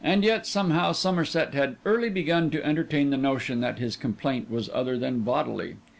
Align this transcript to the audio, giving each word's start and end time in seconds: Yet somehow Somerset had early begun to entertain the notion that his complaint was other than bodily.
Yet 0.03 0.47
somehow 0.47 0.93
Somerset 0.93 1.53
had 1.53 1.75
early 1.85 2.09
begun 2.09 2.49
to 2.49 2.65
entertain 2.65 3.11
the 3.11 3.17
notion 3.17 3.61
that 3.61 3.77
his 3.77 3.95
complaint 3.95 4.49
was 4.49 4.67
other 4.73 4.97
than 4.97 5.19
bodily. 5.19 5.75